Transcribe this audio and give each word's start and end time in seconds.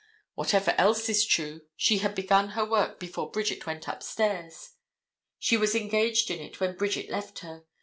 Whatever 0.33 0.73
else 0.79 1.09
is 1.09 1.23
true, 1.27 1.61
she 1.75 1.99
had 1.99 2.15
begun 2.15 2.49
her 2.57 2.65
work 2.65 2.99
before 2.99 3.29
Bridget 3.29 3.67
went 3.67 3.87
upstairs, 3.87 4.71
she 5.37 5.57
was 5.57 5.75
engaged 5.75 6.31
in 6.31 6.39
it 6.39 6.59
when 6.59 6.75
Bridget 6.75 7.11
left 7.11 7.37
her. 7.41 7.65